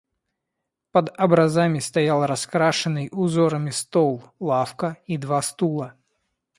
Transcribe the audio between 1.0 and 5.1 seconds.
образами стоял раскрашенный узорами стол, лавка